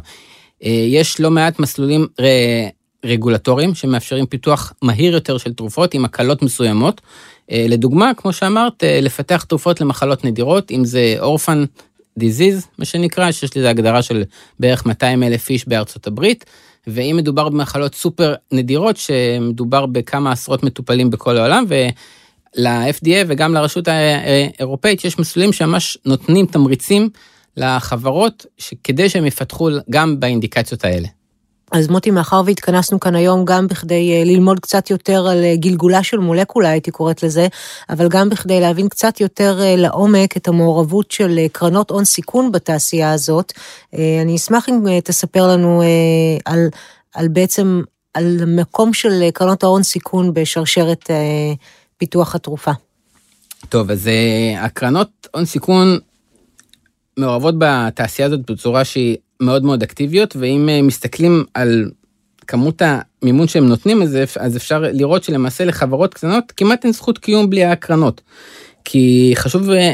אה, 0.65 0.71
יש 0.71 1.21
לא 1.21 1.31
מעט 1.31 1.59
מסלולים 1.59 2.07
רגולטוריים 3.05 3.75
שמאפשרים 3.75 4.27
פיתוח 4.27 4.73
מהיר 4.83 5.15
יותר 5.15 5.39
של 5.39 5.53
תרופות 5.53 5.95
עם 5.95 6.05
הקלות 6.05 6.43
מסוימות. 6.43 7.01
אה, 7.51 7.67
לדוגמה, 7.69 8.13
כמו 8.17 8.33
שאמרת, 8.33 8.85
אה, 8.85 9.01
לפתח 9.03 9.45
תרופות 9.49 9.81
למחלות 9.81 10.25
נדירות, 10.25 10.71
אם 10.71 10.85
זה 10.85 11.17
אורפן 11.19 11.65
דיזיז, 12.19 12.67
מה 12.79 12.85
שנקרא, 12.85 13.31
שיש 13.31 13.57
לזה 13.57 13.71
הגדרה 13.71 14.03
של 14.03 14.25
בערך 14.61 14.87
200 14.87 15.23
אלף 15.23 15.51
איש 15.51 15.69
בארצות 15.69 16.07
הברית, 16.07 16.45
ואם 16.87 17.15
מדובר 17.19 17.49
במחלות 17.49 17.95
סופר 17.95 18.35
נדירות, 18.53 18.97
שמדובר 18.97 19.87
בכמה 19.87 20.33
עשרות 20.33 20.63
מטופלים 20.63 21.11
בכל 21.11 21.37
העולם, 21.37 21.65
ול-FDA 22.59 23.25
וגם 23.27 23.55
לרשות 23.55 23.89
האירופאית 23.89 25.05
יש 25.05 25.19
מסלולים 25.19 25.53
שממש 25.53 25.99
נותנים 26.07 26.47
תמריצים 26.47 27.09
לחברות 27.57 28.47
כדי 28.85 29.09
שהם 29.09 29.27
יפתחו 29.27 29.69
גם 29.91 30.21
באינדיקציות 30.21 30.85
האלה. 30.85 31.09
אז 31.73 31.89
מוטי, 31.89 32.11
מאחר 32.11 32.43
והתכנסנו 32.47 33.01
כאן 33.01 33.15
היום 33.15 33.45
גם 33.45 33.67
בכדי 33.69 34.13
אה, 34.13 34.25
ללמוד 34.25 34.61
קצת 34.61 34.91
יותר 34.91 35.27
על 35.27 35.45
אה, 35.45 35.57
גלגולה 35.57 36.03
של 36.03 36.19
מולקולה, 36.19 36.71
הייתי 36.71 36.91
קוראת 36.91 37.23
לזה, 37.23 37.47
אבל 37.91 38.09
גם 38.09 38.29
בכדי 38.29 38.61
להבין 38.61 38.89
קצת 38.89 39.21
יותר 39.21 39.61
אה, 39.63 39.77
לעומק 39.77 40.37
את 40.37 40.49
המעורבות 40.49 41.11
של 41.11 41.39
קרנות 41.53 41.91
הון 41.91 42.05
סיכון 42.05 42.53
בתעשייה 42.53 43.13
הזאת, 43.13 43.53
אני 44.23 44.37
אשמח 44.37 44.69
אם 44.69 45.01
תספר 45.05 45.49
לנו 45.49 45.83
על, 46.45 46.69
על 47.15 47.29
בעצם, 47.29 47.83
על 48.15 48.39
מקום 48.47 48.93
של 48.93 49.31
קרנות 49.35 49.63
ההון 49.63 49.83
סיכון 49.83 50.35
בשרשרת 50.35 51.11
פיתוח 51.99 52.35
התרופה. 52.35 52.73
טוב, 53.69 53.91
אז 53.91 54.11
הקרנות 54.59 55.29
הון 55.35 55.45
סיכון 55.45 55.99
מעורבות 57.17 57.55
בתעשייה 57.59 58.27
הזאת 58.27 58.51
בצורה 58.51 58.85
שהיא 58.85 59.17
מאוד 59.41 59.65
מאוד 59.65 59.83
אקטיביות, 59.83 60.37
ואם 60.37 60.69
אה, 60.69 60.83
מסתכלים 60.83 61.45
על 61.55 61.91
כמות 62.47 62.83
המימון 62.85 63.49
שהם 63.49 63.67
נותנים, 63.67 64.03
אז, 64.03 64.19
אז 64.41 64.57
אפשר 64.57 64.79
לראות 64.79 65.25
שלמעשה 65.25 65.65
לחברות 65.65 66.15
קטנות 66.15 66.53
כמעט 66.57 66.85
אין 66.85 66.93
זכות 66.93 67.19
קיום 67.19 67.51
בלי 67.51 67.65
הקרנות. 67.65 68.21
כי 68.85 69.33
חשוב 69.37 69.71
אה, 69.71 69.93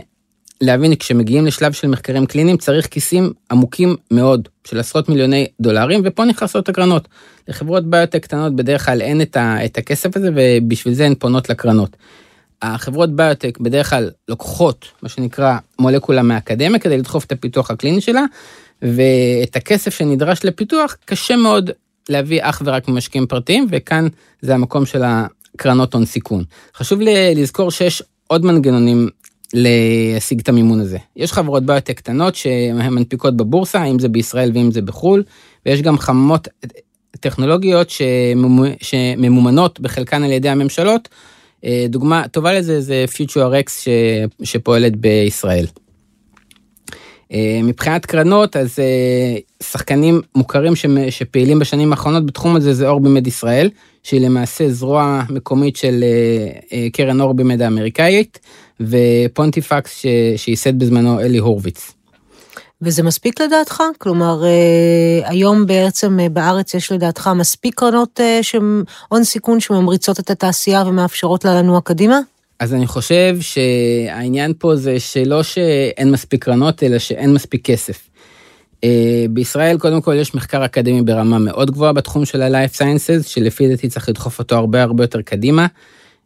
להבין, 0.60 0.94
כשמגיעים 0.94 1.46
לשלב 1.46 1.72
של 1.72 1.88
מחקרים 1.88 2.26
קליניים 2.26 2.56
צריך 2.56 2.86
כיסים 2.86 3.32
עמוקים 3.50 3.96
מאוד 4.10 4.48
של 4.64 4.80
עשרות 4.80 5.08
מיליוני 5.08 5.46
דולרים, 5.60 6.00
ופה 6.04 6.24
נכנסות 6.24 6.68
הקרנות. 6.68 7.08
לחברות 7.48 7.90
ביוטק 7.90 8.22
קטנות 8.22 8.56
בדרך 8.56 8.86
כלל 8.86 9.02
אין 9.02 9.22
את, 9.22 9.36
ה, 9.36 9.64
את 9.64 9.78
הכסף 9.78 10.16
הזה, 10.16 10.30
ובשביל 10.34 10.94
זה 10.94 11.06
הן 11.06 11.14
פונות 11.14 11.50
לקרנות. 11.50 11.96
החברות 12.62 13.16
ביוטק 13.16 13.58
בדרך 13.58 13.90
כלל 13.90 14.10
לוקחות 14.28 14.86
מה 15.02 15.08
שנקרא 15.08 15.56
מולקולה 15.78 16.22
מהאקדמיה 16.22 16.78
כדי 16.78 16.98
לדחוף 16.98 17.24
את 17.24 17.32
הפיתוח 17.32 17.70
הקליני 17.70 18.00
שלה, 18.00 18.24
ואת 18.82 19.56
הכסף 19.56 19.94
שנדרש 19.94 20.44
לפיתוח 20.44 20.96
קשה 21.04 21.36
מאוד 21.36 21.70
להביא 22.08 22.40
אך 22.42 22.62
ורק 22.64 22.88
ממשקיעים 22.88 23.26
פרטיים, 23.26 23.66
וכאן 23.70 24.08
זה 24.40 24.54
המקום 24.54 24.86
של 24.86 25.02
הקרנות 25.04 25.94
הון 25.94 26.04
סיכון. 26.04 26.44
חשוב 26.76 27.00
לי 27.00 27.34
לזכור 27.34 27.70
שיש 27.70 28.02
עוד 28.26 28.44
מנגנונים 28.44 29.08
להשיג 29.54 30.40
את 30.40 30.48
המימון 30.48 30.80
הזה. 30.80 30.98
יש 31.16 31.32
חברות 31.32 31.66
ביוטק 31.66 31.96
קטנות 31.96 32.34
שהן 32.34 32.94
מנפיקות 32.94 33.36
בבורסה, 33.36 33.84
אם 33.84 33.98
זה 33.98 34.08
בישראל 34.08 34.50
ואם 34.54 34.70
זה 34.70 34.82
בחו"ל, 34.82 35.22
ויש 35.66 35.82
גם 35.82 35.98
חממות 35.98 36.48
טכנולוגיות 37.20 37.92
שממומנות 38.80 39.80
בחלקן 39.80 40.22
על 40.22 40.32
ידי 40.32 40.48
הממשלות. 40.48 41.08
אה, 41.64 41.86
דוגמה 41.88 42.28
טובה 42.28 42.52
לזה 42.52 42.80
זה 42.80 43.04
FutureX 43.14 43.70
שפועלת 44.42 44.96
בישראל. 44.96 45.66
אה, 47.32 47.60
מבחינת 47.62 48.06
קרנות 48.06 48.56
אז 48.56 48.78
אה, 48.78 49.36
שחקנים 49.62 50.20
מוכרים 50.34 50.72
שפעילים 51.10 51.58
בשנים 51.58 51.92
האחרונות 51.92 52.26
בתחום 52.26 52.56
הזה 52.56 52.74
זה 52.74 52.88
אורבימד 52.88 53.26
ישראל 53.26 53.70
שהיא 54.02 54.20
למעשה 54.20 54.70
זרוע 54.70 55.22
מקומית 55.30 55.76
של 55.76 56.04
קרן 56.92 57.20
אורבימד 57.20 57.62
האמריקאית 57.62 58.38
ופונטיפקס 58.80 60.02
שייסד 60.36 60.78
בזמנו 60.78 61.20
אלי 61.20 61.38
הורוביץ. 61.38 61.92
וזה 62.82 63.02
מספיק 63.02 63.40
לדעתך? 63.40 63.82
כלומר, 63.98 64.42
היום 65.24 65.66
בעצם 65.66 66.18
בארץ 66.32 66.74
יש 66.74 66.92
לדעתך 66.92 67.30
מספיק 67.36 67.74
קרנות 67.74 68.20
שהן 68.42 68.82
הון 69.08 69.24
סיכון 69.24 69.60
שממריצות 69.60 70.20
את 70.20 70.30
התעשייה 70.30 70.84
ומאפשרות 70.86 71.44
לה 71.44 71.54
לנוע 71.54 71.80
קדימה? 71.80 72.20
אז 72.60 72.74
אני 72.74 72.86
חושב 72.86 73.36
שהעניין 73.40 74.52
פה 74.58 74.76
זה 74.76 75.00
שלא 75.00 75.42
שאין 75.42 76.10
מספיק 76.10 76.44
קרנות, 76.44 76.82
אלא 76.82 76.98
שאין 76.98 77.34
מספיק 77.34 77.64
כסף. 77.64 78.08
אה, 78.84 79.24
בישראל 79.30 79.78
קודם 79.78 80.00
כל 80.00 80.14
יש 80.14 80.34
מחקר 80.34 80.64
אקדמי 80.64 81.02
ברמה 81.02 81.38
מאוד 81.38 81.70
גבוהה 81.70 81.92
בתחום 81.92 82.24
של 82.24 82.42
ה-Life 82.42 82.76
Sciences, 82.76 83.28
שלפי 83.28 83.68
דעתי 83.68 83.88
צריך 83.88 84.08
לדחוף 84.08 84.38
אותו 84.38 84.56
הרבה 84.56 84.82
הרבה 84.82 85.04
יותר 85.04 85.22
קדימה. 85.22 85.66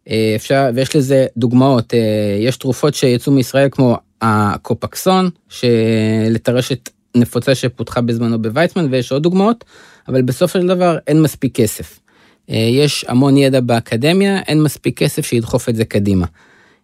אה, 0.09 0.33
אפשר, 0.35 0.69
ויש 0.75 0.95
לזה 0.95 1.25
דוגמאות, 1.37 1.93
אה, 1.93 2.37
יש 2.39 2.57
תרופות 2.57 2.93
שיצאו 2.93 3.33
מישראל 3.33 3.67
כמו 3.71 3.97
הקופקסון, 4.21 5.29
שלטרשת 5.49 6.89
נפוצה 7.15 7.55
שפותחה 7.55 8.01
בזמנו 8.01 8.41
בוויצמן, 8.41 8.87
ויש 8.91 9.11
עוד 9.11 9.23
דוגמאות, 9.23 9.63
אבל 10.07 10.21
בסופו 10.21 10.59
של 10.59 10.67
דבר 10.67 10.97
אין 11.07 11.21
מספיק 11.21 11.55
כסף. 11.55 11.99
אה, 12.49 12.55
יש 12.55 13.05
המון 13.07 13.37
ידע 13.37 13.59
באקדמיה, 13.59 14.39
אין 14.47 14.63
מספיק 14.63 14.97
כסף 14.99 15.25
שידחוף 15.25 15.69
את 15.69 15.75
זה 15.75 15.85
קדימה. 15.85 16.25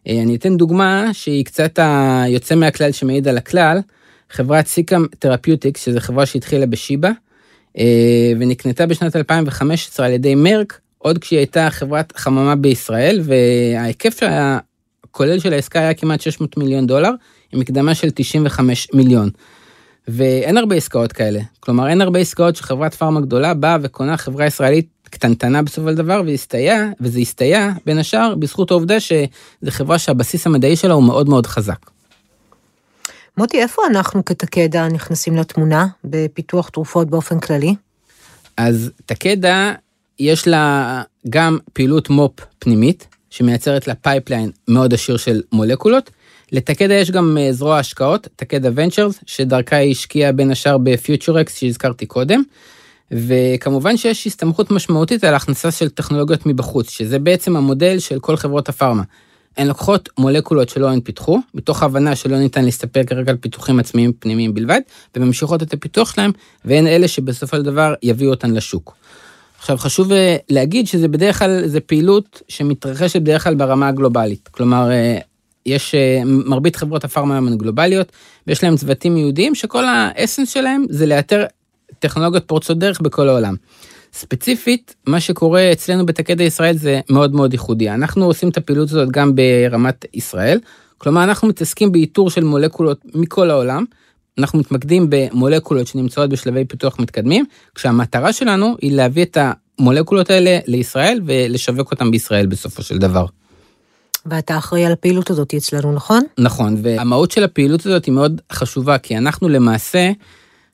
אני 0.08 0.36
אתן 0.36 0.58
דוגמה 0.58 1.10
שהיא 1.14 1.46
קצת 1.46 1.80
היוצא 1.82 2.56
מהכלל 2.56 2.92
שמעיד 2.92 3.28
על 3.28 3.38
הכלל, 3.38 3.80
חברת 4.30 4.68
סיקאם 4.68 5.06
תרפיוטיקס, 5.20 5.86
שזו 5.86 6.00
חברה 6.00 6.26
שהתחילה 6.26 6.66
בשיבא, 6.66 7.10
ונקנתה 8.40 8.86
בשנת 8.86 9.16
2015 9.16 10.06
על 10.06 10.12
ידי 10.12 10.36
מרק, 10.36 10.81
עוד 11.02 11.18
כשהיא 11.18 11.40
הייתה 11.40 11.70
חברת 11.70 12.14
חממה 12.18 12.56
בישראל, 12.56 13.22
וההיקף 13.24 14.20
הכולל 15.04 15.40
של 15.40 15.54
העסקה 15.54 15.80
היה 15.80 15.94
כמעט 15.94 16.22
600 16.22 16.58
מיליון 16.58 16.88
דולר, 16.88 17.12
עם 17.52 17.60
מקדמה 17.60 17.96
של 17.96 18.10
95 18.16 18.88
מיליון. 18.94 19.30
ואין 20.08 20.58
הרבה 20.58 20.76
עסקאות 20.76 21.14
כאלה, 21.14 21.40
כלומר 21.60 21.90
אין 21.90 22.02
הרבה 22.02 22.20
עסקאות 22.20 22.56
שחברת 22.56 22.94
פארמה 22.94 23.22
גדולה 23.22 23.54
באה 23.54 23.78
וקונה 23.82 24.18
חברה 24.18 24.46
ישראלית 24.46 24.88
קטנטנה 25.04 25.62
בסופו 25.62 25.90
של 25.90 25.96
דבר 25.96 26.22
והסתייע 26.26 26.86
וזה 27.02 27.20
הסתייע 27.20 27.70
בין 27.86 27.98
השאר 27.98 28.36
בזכות 28.36 28.72
העובדה 28.72 29.00
שזו 29.00 29.28
חברה 29.70 30.00
שהבסיס 30.00 30.48
המדעי 30.48 30.76
שלה 30.76 30.94
הוא 30.94 31.04
מאוד 31.04 31.30
מאוד 31.30 31.48
חזק. 31.48 31.90
מוטי, 33.38 33.62
איפה 33.62 33.82
אנחנו 33.90 34.26
כטקדה 34.26 34.88
נכנסים 34.88 35.38
לתמונה 35.38 35.88
בפיתוח 36.04 36.70
תרופות 36.70 37.10
באופן 37.10 37.40
כללי? 37.40 37.76
אז 38.58 38.92
טקדה 39.06 39.74
יש 40.22 40.48
לה 40.48 41.04
גם 41.30 41.58
פעילות 41.74 42.10
מו"פ 42.10 42.46
פנימית 42.60 43.08
שמייצרת 43.30 43.88
לה 43.88 43.96
pipeline 43.96 44.52
מאוד 44.68 44.94
עשיר 44.94 45.18
של 45.18 45.42
מולקולות. 45.52 46.10
לטקדה 46.52 46.94
יש 46.94 47.12
גם 47.12 47.38
אה, 47.40 47.54
זרוע 47.54 47.78
השקעות, 47.80 48.28
טקדה 48.36 48.70
Ventures, 48.76 49.20
שדרכה 49.26 49.76
היא 49.76 49.92
השקיעה 49.92 50.32
בין 50.32 50.52
השאר 50.52 50.78
ב 50.78 50.89
FutuRx 50.89 51.58
שהזכרתי 51.58 52.06
קודם. 52.06 52.42
וכמובן 53.12 53.98
שיש 53.98 54.28
הסתמכות 54.28 54.72
משמעותית 54.72 55.24
על 55.24 55.36
הכנסה 55.36 55.72
של 55.72 55.90
טכנולוגיות 55.90 56.46
מבחוץ, 56.46 56.90
שזה 56.90 57.20
בעצם 57.20 57.56
המודל 57.56 58.00
של 58.00 58.20
כל 58.20 58.38
חברות 58.38 58.70
הפארמה. 58.70 59.04
הן 59.58 59.68
לוקחות 59.68 60.10
מולקולות 60.18 60.70
שלא 60.70 60.90
הן 60.90 61.02
פיתחו, 61.02 61.40
מתוך 61.54 61.84
הבנה 61.84 62.16
שלא 62.16 62.38
ניתן 62.38 62.66
להסתפק 62.66 63.12
רק 63.12 63.28
על 63.28 63.38
פיתוחים 63.38 63.80
עצמיים 63.80 64.14
פנימיים 64.20 64.54
בלבד, 64.54 64.82
וממשיכות 65.16 65.64
את 65.64 65.74
הפיתוח 65.74 66.16
שלהם, 66.16 66.32
והן 66.66 66.88
אלה 66.88 67.08
שבסופו 67.08 67.58
של 67.58 67.64
דבר 67.64 67.94
יביאו 68.04 68.32
אותן 68.32 68.52
לשוק. 68.52 69.01
עכשיו 69.62 69.78
חשוב 69.78 70.12
אה, 70.12 70.36
להגיד 70.50 70.88
שזה 70.88 71.08
בדרך 71.08 71.40
כלל, 71.40 71.68
זה 71.68 71.80
פעילות 71.80 72.42
שמתרחשת 72.48 73.22
בדרך 73.22 73.44
כלל 73.44 73.56
ברמה 73.56 73.88
הגלובלית. 73.88 74.48
כלומר, 74.48 74.92
אה, 74.92 75.18
יש 75.66 75.96
אה, 75.96 76.22
מרבית 76.26 76.76
חברות 76.76 77.04
הפארמה 77.04 77.38
הן 77.38 77.58
גלובליות, 77.58 78.12
ויש 78.48 78.64
להם 78.64 78.76
צוותים 78.76 79.18
יהודיים 79.18 79.56
שכל 79.56 79.86
האסנס 79.86 80.50
שלהם 80.50 80.86
זה 80.90 81.06
לאתר 81.06 81.46
טכנולוגיות 82.00 82.48
פורצות 82.48 82.80
דרך 82.80 83.02
בכל 83.02 83.30
העולם. 83.30 83.56
ספציפית, 84.14 84.96
מה 85.08 85.20
שקורה 85.20 85.72
אצלנו 85.72 86.06
בתקדע 86.06 86.44
ישראל 86.44 86.78
זה 86.78 87.00
מאוד 87.10 87.36
מאוד 87.36 87.54
ייחודי. 87.54 87.90
אנחנו 87.90 88.26
עושים 88.26 88.50
את 88.50 88.58
הפעילות 88.58 88.90
הזאת 88.90 89.12
גם 89.12 89.36
ברמת 89.36 90.06
ישראל, 90.14 90.60
כלומר 90.98 91.24
אנחנו 91.24 91.48
מתעסקים 91.48 91.92
באיתור 91.92 92.30
של 92.30 92.44
מולקולות 92.44 93.02
מכל 93.16 93.50
העולם. 93.50 93.86
אנחנו 94.38 94.60
מתמקדים 94.60 95.08
במולקולות 95.10 95.88
שנמצאות 95.88 96.30
בשלבי 96.30 96.66
פיתוח 96.66 97.00
מתקדמים, 97.00 97.46
כשהמטרה 97.76 98.34
שלנו 98.34 98.76
היא 98.82 98.92
להביא 98.92 99.26
את 99.26 99.38
המולקולות 99.80 100.30
האלה 100.30 100.60
לישראל 100.68 101.22
ולשווק 101.26 101.92
אותם 101.92 102.12
בישראל 102.12 102.46
בסופו 102.46 102.84
של 102.84 102.98
דבר. 102.98 103.26
ואתה 104.26 104.58
אחראי 104.58 104.86
על 104.86 104.92
הפעילות 104.92 105.30
הזאת 105.30 105.54
אצלנו, 105.54 105.92
נכון? 105.92 106.24
נכון, 106.38 106.78
והמהות 106.84 107.32
של 107.32 107.44
הפעילות 107.44 107.86
הזאת 107.86 108.06
היא 108.06 108.14
מאוד 108.14 108.42
חשובה, 108.52 108.98
כי 108.98 109.18
אנחנו 109.18 109.50
למעשה 109.50 110.12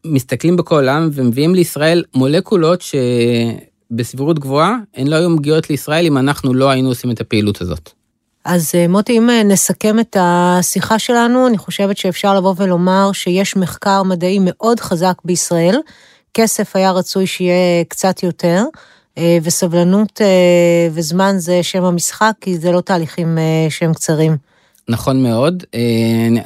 מסתכלים 0.06 0.56
בכל 0.56 0.76
העולם 0.76 1.10
ומביאים 1.14 1.56
לישראל 1.56 2.04
מולקולות 2.16 2.84
שבסבירות 3.92 4.40
גבוהה 4.40 4.78
הן 4.96 5.08
לא 5.08 5.16
היו 5.16 5.30
מגיעות 5.30 5.70
לישראל 5.70 6.06
אם 6.06 6.18
אנחנו 6.18 6.54
לא 6.54 6.70
היינו 6.70 6.90
עושים 6.90 7.12
את 7.12 7.22
הפעילות 7.22 7.62
הזאת. 7.62 7.97
אז 8.48 8.72
אה, 8.76 8.88
מוטי, 8.88 9.18
אם 9.18 9.30
אה, 9.30 9.44
נסכם 9.44 10.00
את 10.00 10.18
השיחה 10.20 11.00
שלנו, 11.00 11.48
אני 11.48 11.58
חושבת 11.58 11.98
שאפשר 11.98 12.36
לבוא 12.38 12.54
ולומר 12.58 13.12
שיש 13.14 13.58
מחקר 13.58 14.04
מדעי 14.04 14.40
מאוד 14.42 14.80
חזק 14.80 15.14
בישראל. 15.26 15.80
כסף 16.34 16.76
היה 16.76 16.92
רצוי 16.92 17.28
שיהיה 17.28 17.84
קצת 17.88 18.24
יותר, 18.24 18.64
אה, 19.18 19.38
וסבלנות 19.44 20.22
וזמן 20.92 21.34
זה 21.38 21.64
שם 21.64 21.84
המשחק, 21.84 22.32
כי 22.42 22.58
זה 22.58 22.72
לא 22.72 22.82
תהליכים 22.82 23.38
שהם 23.70 23.94
קצרים. 23.94 24.38
נכון 24.90 25.24
מאוד. 25.24 25.64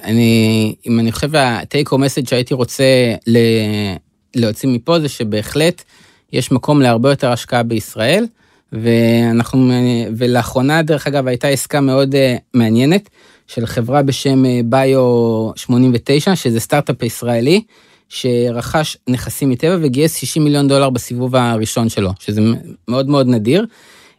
אני, 0.04 0.76
אם 0.88 1.00
אני 1.00 1.12
חושב, 1.12 1.36
ה-take 1.36 1.90
home 1.90 1.98
message 1.98 2.30
שהייתי 2.30 2.54
רוצה 2.54 2.84
להוציא 4.36 4.70
מפה 4.70 5.00
זה 5.00 5.10
שבהחלט 5.10 5.84
יש 6.34 6.52
מקום 6.52 6.82
להרבה 6.82 7.10
יותר 7.10 7.32
השקעה 7.32 7.64
בישראל, 7.64 8.26
ואנחנו, 8.74 9.72
ולאחרונה 10.18 10.82
דרך 10.82 11.08
אגב 11.08 11.28
הייתה 11.28 11.48
עסקה 11.48 11.82
מאוד 11.82 12.16
מעניינת 12.54 13.10
של 13.48 13.66
חברה 13.66 14.02
בשם 14.02 14.44
ביו 14.66 15.02
89, 15.56 16.36
שזה 16.36 16.60
סטארט-אפ 16.60 17.04
ישראלי, 17.04 17.62
שרכש 18.10 18.98
נכסים 19.08 19.50
מטבע 19.50 19.78
וגייס 19.82 20.16
60 20.16 20.44
מיליון 20.44 20.68
דולר 20.68 20.90
בסיבוב 20.90 21.36
הראשון 21.36 21.90
שלו, 21.90 22.12
שזה 22.20 22.42
מאוד 22.88 23.10
מאוד 23.10 23.28
נדיר. 23.28 23.66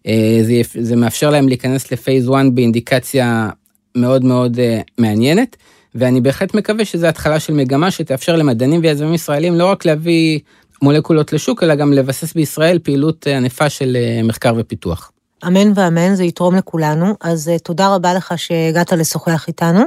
אה, 0.07 0.39
זה, 0.43 0.61
זה 0.75 0.97
מאפשר 0.97 1.31
להם 1.31 1.49
להיכנס 1.49 1.93
לפייז 1.93 2.31
1 2.31 2.47
באינדיקציה 2.55 3.49
מאוד 3.97 4.25
מאוד 4.25 4.59
אה, 4.59 4.81
מעניינת, 4.99 5.57
ואני 5.95 6.21
בהחלט 6.21 6.55
מקווה 6.55 6.85
שזה 6.85 7.09
התחלה 7.09 7.41
של 7.41 7.53
מגמה 7.53 7.91
שתאפשר 7.91 8.37
למדענים 8.37 8.81
ויזמים 8.83 9.15
ישראלים 9.15 9.55
לא 9.55 9.67
רק 9.67 9.85
להביא 9.85 10.39
מולקולות 10.83 11.33
לשוק, 11.33 11.63
אלא 11.63 11.75
גם 11.75 11.93
לבסס 11.93 12.35
בישראל 12.35 12.79
פעילות 12.79 13.27
אה, 13.27 13.37
ענפה 13.37 13.71
של 13.71 13.97
מחקר 14.25 14.55
ופיתוח. 14.57 15.13
אמן 15.47 15.73
ואמן, 15.75 16.15
זה 16.15 16.25
יתרום 16.25 16.57
לכולנו, 16.57 17.17
אז 17.21 17.51
תודה 17.63 17.95
רבה 17.95 18.15
לך 18.15 18.35
שהגעת 18.37 18.93
לשוחח 18.93 19.49
איתנו. 19.49 19.83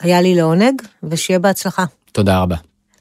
היה 0.00 0.20
לי 0.20 0.34
לעונג, 0.34 0.82
ושיהיה 1.02 1.38
בהצלחה. 1.38 1.84
תודה 2.12 2.42
רבה. 2.42 2.56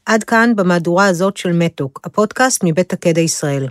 עד 0.06 0.24
כאן 0.24 0.54
במהדורה 0.56 1.06
הזאת 1.06 1.38
של 1.38 1.52
מתוק, 1.52 2.02
הפודקאסט 2.04 2.64
מבית 2.64 2.94
הקדע 2.94 3.22
ישראל. 3.22 3.68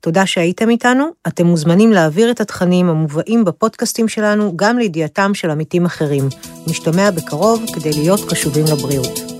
תודה 0.00 0.26
שהייתם 0.26 0.70
איתנו, 0.70 1.04
אתם 1.26 1.46
מוזמנים 1.46 1.92
להעביר 1.92 2.30
את 2.30 2.40
התכנים 2.40 2.88
המובאים 2.88 3.44
בפודקאסטים 3.44 4.08
שלנו 4.08 4.56
גם 4.56 4.78
לידיעתם 4.78 5.34
של 5.34 5.50
עמיתים 5.50 5.84
אחרים. 5.84 6.28
נשתמע 6.66 7.10
בקרוב 7.10 7.64
כדי 7.74 7.90
להיות 7.92 8.20
קשובים 8.30 8.64
לבריאות. 8.72 9.31